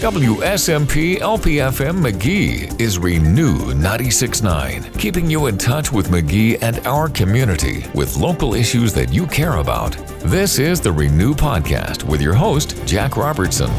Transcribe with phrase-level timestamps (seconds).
[0.00, 7.84] WSMP LPFM Magee is Renew 96.9, keeping you in touch with Magee and our community
[7.94, 9.92] with local issues that you care about.
[10.20, 13.70] This is the Renew Podcast with your host, Jack Robertson.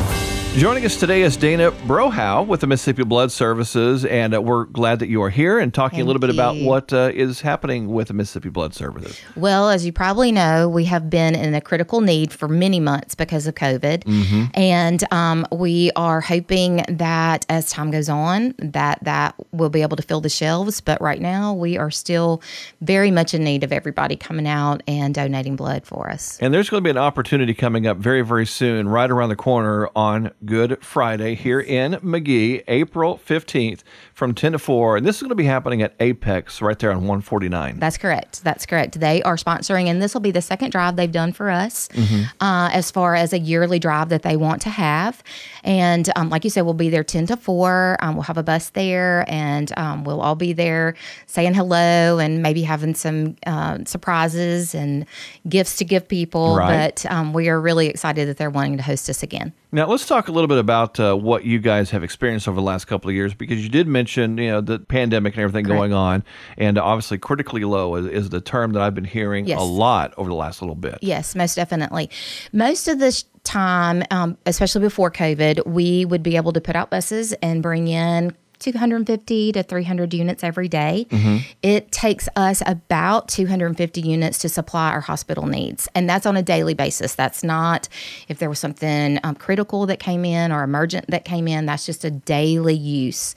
[0.58, 5.00] Joining us today is Dana Brohow with the Mississippi Blood Services, and uh, we're glad
[5.00, 6.68] that you are here and talking Thank a little bit about you.
[6.68, 9.18] what uh, is happening with the Mississippi Blood Services.
[9.38, 13.16] Well, as you probably know, we have been in a critical need for many months
[13.16, 19.36] because of COVID, and um, we are hoping that as time goes on, that that
[19.54, 20.82] will be able to fill the shelves.
[20.82, 22.42] But right now, we are still
[22.82, 26.38] very much in need of everybody coming out and donating blood for us.
[26.42, 29.38] And there's going to be an opportunity coming up very, very soon, right around the
[29.38, 34.98] corner on Good Friday here in Magee, April 15th from 10 to 4.
[34.98, 37.78] And this is going to be happening at Apex right there on 149.
[37.80, 38.44] That's correct.
[38.44, 39.00] That's correct.
[39.00, 41.90] They are sponsoring, and this will be the second drive they've done for us
[42.40, 45.22] uh, as far as a yearly drive that they want to have.
[45.64, 47.98] And um, like you said, we'll be there 10 to 4.
[48.00, 50.96] Um, we'll have a bus there, and um, we'll all be there
[51.28, 55.06] saying hello and maybe having some uh, surprises and
[55.48, 56.56] gifts to give people.
[56.56, 56.96] Right.
[56.96, 59.54] But um, we are really excited that they're wanting to host us again.
[59.74, 62.62] Now, let's talk a little bit about uh, what you guys have experienced over the
[62.62, 65.78] last couple of years because you did mention, you know, the pandemic and everything Correct.
[65.80, 66.24] going on.
[66.58, 69.60] And obviously, critically low is, is the term that I've been hearing Yes.
[69.60, 71.00] a lot over the last little bit.
[71.02, 72.10] Yes, most definitely.
[72.54, 76.76] Most of the sh- time, um, especially before COVID, we would be able to put
[76.76, 81.08] out buses and bring in 250 to 300 units every day.
[81.62, 85.88] It takes us about 250 units to supply our hospital needs.
[85.94, 87.16] And that's on a daily basis.
[87.16, 87.90] That's not
[88.28, 91.86] if there was something um, critical that came in or emergent that came in, that's
[91.86, 93.36] just a daily use.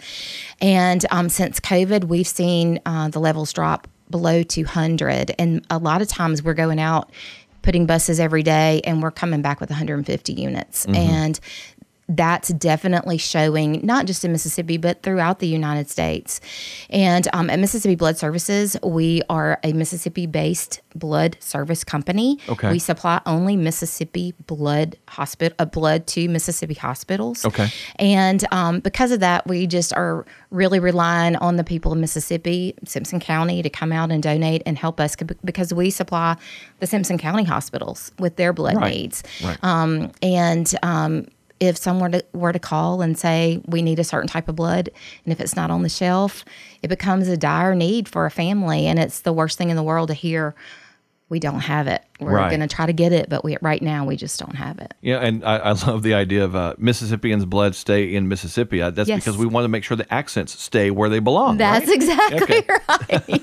[0.60, 5.34] And um, since COVID, we've seen uh, the levels drop below 200.
[5.38, 7.10] And a lot of times we're going out
[7.62, 10.86] putting buses every day and we're coming back with 150 units.
[10.86, 11.40] And
[12.08, 16.40] that's definitely showing not just in Mississippi, but throughout the United States.
[16.90, 22.38] And um, at Mississippi Blood Services, we are a Mississippi based blood service company.
[22.48, 22.70] Okay.
[22.70, 27.44] We supply only Mississippi blood hospital uh, blood to Mississippi hospitals.
[27.44, 27.68] Okay.
[27.96, 32.74] And um, because of that, we just are really relying on the people of Mississippi,
[32.84, 36.36] Simpson County, to come out and donate and help us because we supply
[36.80, 38.94] the Simpson County hospitals with their blood Right.
[38.94, 39.22] needs.
[39.42, 39.58] Right.
[39.62, 41.26] Um, and um,
[41.60, 44.56] if someone were to, were to call and say we need a certain type of
[44.56, 44.90] blood,
[45.24, 46.44] and if it's not on the shelf,
[46.82, 49.82] it becomes a dire need for a family, and it's the worst thing in the
[49.82, 50.54] world to hear.
[51.30, 52.04] We don't have it.
[52.20, 52.50] We're Right.
[52.50, 54.92] going to try to get it, but we right now we just don't have it.
[55.00, 58.78] Yeah, and I, I love the idea of uh, Mississippians' blood stay in Mississippi.
[58.80, 59.20] That's Yes.
[59.24, 61.56] because we want to make sure the accents stay where they belong.
[61.56, 61.96] That's right?
[61.96, 62.66] exactly Okay.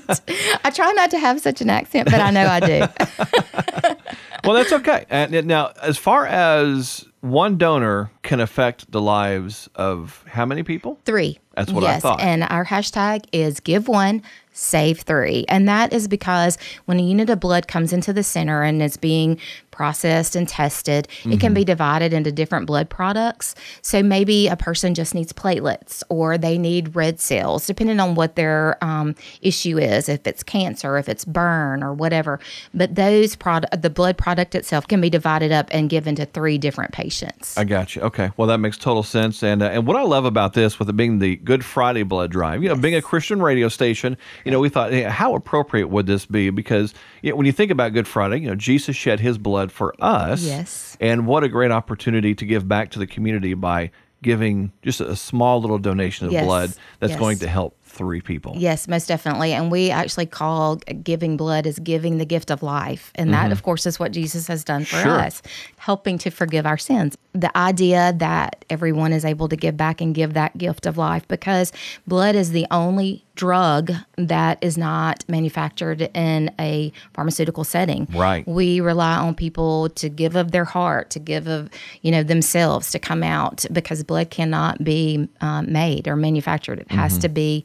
[0.06, 0.60] right.
[0.64, 3.96] I try not to have such an accent, but I know I do.
[4.44, 5.04] well, that's okay.
[5.10, 10.98] And now, as far as one donor can affect the lives of how many people?
[11.04, 11.38] Three.
[11.54, 12.20] That's what I yes, thought.
[12.20, 14.22] And our hashtag is give one,
[14.52, 15.44] save three.
[15.48, 18.96] And that is because when a unit of blood comes into the center and is
[18.96, 19.38] being
[19.72, 21.38] processed and tested, it Mm-hmm.
[21.38, 23.54] can be divided into different blood products.
[23.80, 28.36] So maybe a person just needs platelets or they need red cells, depending on what
[28.36, 32.38] their um, issue is, if it's cancer, if it's burn or whatever.
[32.74, 36.58] But those product, the blood product itself can be divided up and given to three
[36.58, 37.56] different patients.
[37.56, 38.02] I got you.
[38.02, 38.30] Okay.
[38.36, 39.42] Well, that makes total sense.
[39.42, 42.30] And uh, and what I love about this, with it being the Good Friday blood
[42.30, 45.88] drive, you know, being a Christian radio station, you know, we thought, hey, how appropriate
[45.88, 46.50] would this be?
[46.50, 49.71] Because you know, when you think about Good Friday, you know, Jesus shed His blood
[49.72, 50.42] for us.
[50.42, 50.96] Yes.
[51.00, 53.90] And what a great opportunity to give back to the community by
[54.22, 56.44] giving just a small little donation of Yes.
[56.44, 57.18] blood that's Yes.
[57.18, 58.54] going to help three people.
[58.56, 59.52] Yes, most definitely.
[59.52, 63.12] And we actually call giving blood as giving the gift of life.
[63.14, 65.08] And that, of course, is what Jesus has done for Mm-hmm.
[65.08, 65.20] Sure.
[65.20, 65.42] us,
[65.78, 67.16] helping to forgive our sins.
[67.32, 71.26] The idea that everyone is able to give back and give that gift of life
[71.28, 71.72] because
[72.06, 78.06] blood is the only drug that is not manufactured in a pharmaceutical setting.
[78.12, 78.46] Right.
[78.46, 81.70] We rely on people to give of their heart, to give of,
[82.02, 86.80] you know, themselves to come out because blood cannot be um, made or manufactured.
[86.80, 87.64] It has to be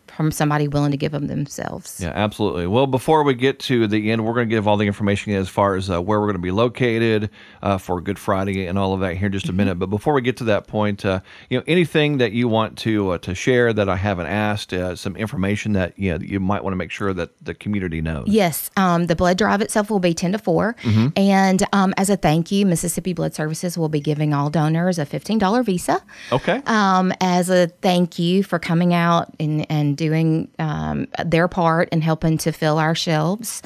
[0.15, 1.99] from somebody willing to give them themselves.
[2.01, 2.67] Yeah, absolutely.
[2.67, 5.49] Well, before we get to the end, we're going to give all the information as
[5.49, 7.29] far as uh, where we're going to be located
[7.61, 9.75] uh, for Good Friday and all of that here in just a minute.
[9.75, 13.11] But before we get to that point, uh, you know, anything that you want to
[13.11, 16.39] uh, to share that I haven't asked, uh, some information that you know that you
[16.39, 18.27] might want to make sure that the community knows.
[18.27, 20.75] Yes, um, the blood drive itself will be 10 to 4.
[20.81, 21.07] Mm-hmm.
[21.15, 25.05] And um, as a thank you, Mississippi Blood Services will be giving all donors a
[25.05, 26.01] $15 visa.
[26.31, 26.61] Okay.
[26.65, 32.01] Um, as a thank you for coming out and, and doing um, their part in
[32.01, 33.61] helping to fill our shelves.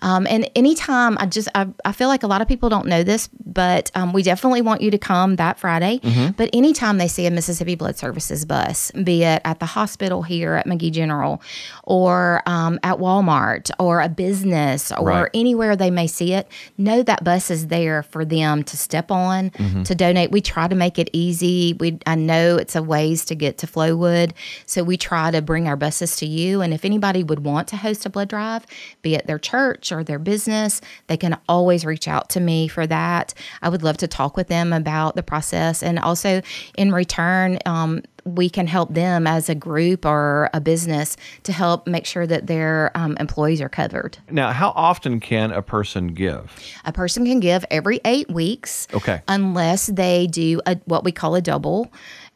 [0.00, 3.02] Um, and anytime, I just I, I feel like a lot of people don't know
[3.02, 5.98] this, but um, we definitely want you to come that Friday.
[5.98, 6.32] Mm-hmm.
[6.36, 10.54] But anytime they see a Mississippi Blood Services bus, be it at the hospital here
[10.54, 11.42] at Magee General,
[11.84, 15.30] or um, at Walmart, or a business, or Right.
[15.34, 16.46] anywhere they may see it,
[16.78, 19.82] know that bus is there for them to step on Mm-hmm.
[19.82, 20.30] to donate.
[20.30, 21.74] We try to make it easy.
[21.80, 24.32] We I know it's a ways to get to Flowwood,
[24.66, 26.60] so we try to bring our buses to you.
[26.60, 28.64] And if anybody would want to host a blood drive,
[29.02, 32.86] be it their church or their business, they can always reach out to me for
[32.86, 33.34] that.
[33.62, 36.42] I would love to talk with them about the process, and also
[36.78, 37.58] in return.
[37.66, 42.26] Um, we can help them as a group or a business to help make sure
[42.26, 44.18] that their um, employees are covered.
[44.30, 46.52] Now, how often can a person give?
[46.84, 48.88] A person can give every eight weeks.
[48.94, 49.22] Okay.
[49.28, 51.90] Unless they do a, what we call a double,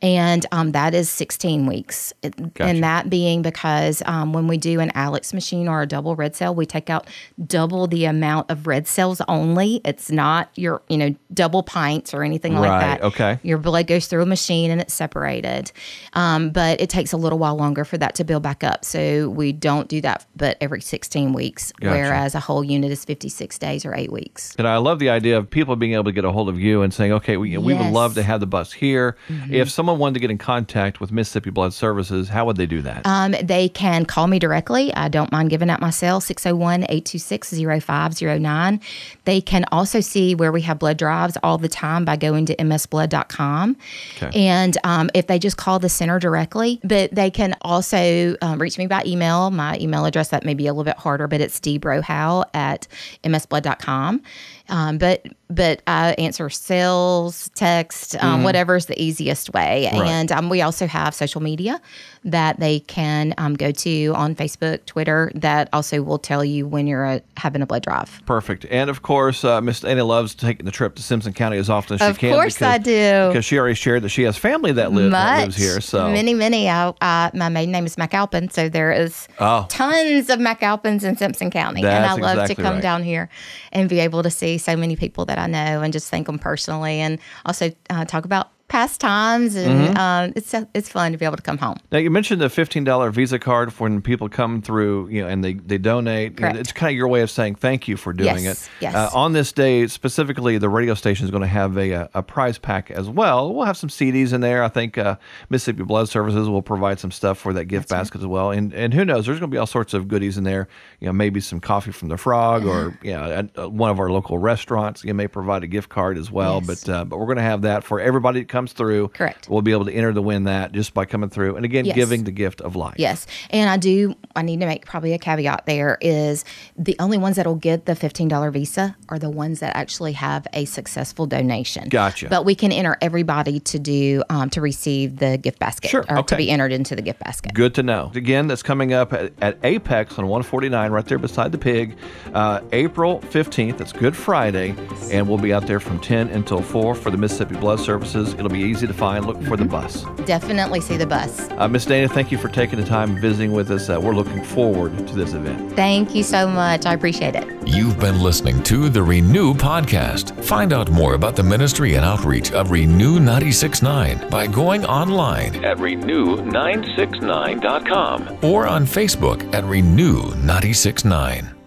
[0.05, 2.13] and um, that is 16 weeks.
[2.21, 2.65] Gotcha.
[2.65, 6.37] And that being because um, when we do an Alyx machine or a double red
[6.37, 7.07] cell, we take out
[7.47, 9.81] double the amount of red cells only.
[9.83, 13.03] It's not your, you know, double pints or anything like that.
[13.03, 13.39] okay.
[13.43, 15.73] Your blood goes through a machine and it's separated.
[16.12, 18.85] Um, but it takes a little while longer for that to build back up.
[18.85, 21.94] So we don't do that but every 16 weeks, Gotcha.
[21.94, 24.55] whereas a whole unit is 56 days or eight weeks.
[24.59, 26.82] And I love the idea of people being able to get a hold of you
[26.82, 29.17] and saying, okay, we, we would love to have the bus here.
[29.50, 32.82] If someone wanted to get in contact with Mississippi Blood Services, how would they do
[32.82, 33.06] that?
[33.06, 34.93] Um, they can call me directly.
[34.94, 38.81] I don't mind giving out my cell, 601 826 0509.
[39.25, 42.56] They can also see where we have blood drives all the time by going to
[42.56, 43.77] msblood.com.
[44.17, 44.31] Okay.
[44.35, 48.77] And um, if they just call the center directly, but they can also um, reach
[48.77, 49.51] me by email.
[49.51, 52.87] My email address, that may be a little bit harder, but it's dbrohow at
[53.25, 54.21] msblood.com.
[54.69, 59.89] Um, but but I answer sales, text, um, whatever's the easiest way.
[59.93, 60.09] Right.
[60.09, 61.81] And um, we also have social media
[62.25, 66.87] that they can um, go to on Facebook, Twitter, that also will tell you when
[66.87, 68.23] you're uh having a blood drive.
[68.25, 68.65] Perfect.
[68.71, 71.97] And of course, uh, Miss Dana loves taking the trip to Simpson County as often
[71.97, 72.31] as Of she can.
[72.31, 73.29] Of course I do.
[73.29, 75.81] Because she already shared that she has family that, live, that lives here.
[75.83, 76.71] So many, many.
[76.71, 79.67] I, uh, my maiden name is McAlpin, so there is Oh.
[79.69, 82.83] tons of McAlpins in Simpson County, and I love exactly to come right.
[82.83, 83.29] down here
[83.71, 86.39] and be able to see so many people that I know and just thank them
[86.39, 89.97] personally, and also uh, talk about past times, and Mm-hmm.
[89.99, 91.77] um, it's it's fun to be able to come home.
[91.93, 95.29] Now you mentioned the fifteen dollar Visa card for when people come through, you know,
[95.29, 96.37] and they they donate.
[96.39, 96.57] Correct.
[96.57, 98.71] It's kind of your way of saying thank you for doing Yes, it.
[98.81, 98.95] yes.
[98.95, 102.23] Uh, on this day specifically, the radio station is going to have a, a a
[102.23, 103.53] prize pack as well.
[103.55, 104.63] We'll have some CDs in there.
[104.63, 105.17] I think uh,
[105.51, 108.51] Mississippi Blood Services will provide some stuff for that gift basket as well.
[108.51, 110.69] And and who knows, there's going to be all sorts of goodies in there.
[111.01, 113.99] You know, maybe some coffee from the Frog, or you know, at, uh, one of
[114.01, 115.05] our local restaurants.
[115.05, 116.63] You may provide a gift card as well.
[116.65, 116.85] Yes.
[116.85, 119.09] But uh, but we're going to have that for everybody comes through.
[119.09, 119.49] Correct.
[119.49, 121.56] We'll be able to enter the win that just by coming through.
[121.56, 121.97] And again, Yes.
[121.97, 122.95] giving the gift of life.
[122.99, 123.27] Yes.
[123.51, 126.45] And I do, I need to make probably a caveat there is
[126.79, 130.67] the only ones that'll get the $15 visa are the ones that actually have a
[130.67, 131.89] successful donation.
[131.89, 132.29] Gotcha.
[132.29, 136.19] But we can enter everybody to do, um, to receive the gift basket Sure, or
[136.19, 136.27] okay.
[136.29, 137.55] to be entered into the gift basket.
[137.55, 138.12] Good to know.
[138.15, 141.97] Again, that's coming up at, at Apex on 149, right there beside the pig,
[142.33, 143.81] uh, April 15th.
[143.81, 144.77] It's Good Friday,
[145.11, 148.35] and we'll be out there from 10 until 4 for the Mississippi Blood Services.
[148.44, 149.25] It'll be easy to find.
[149.25, 150.05] Look for the bus.
[150.26, 151.49] Definitely see the bus.
[151.52, 153.88] Uh, Miss Dana, thank you for taking the time visiting with us.
[153.88, 155.75] Uh, we're looking forward to this event.
[155.75, 156.85] Thank you so much.
[156.85, 157.46] I appreciate it.
[157.67, 160.38] You've been listening to the Renew Podcast.
[160.44, 165.79] Find out more about the ministry and outreach of Renew 969 by going online at
[165.79, 168.39] renew969.com.
[168.43, 171.64] or on Facebook at Renew 969.